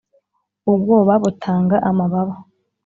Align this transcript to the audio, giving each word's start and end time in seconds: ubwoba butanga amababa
ubwoba 0.71 1.13
butanga 1.23 1.75
amababa 1.89 2.35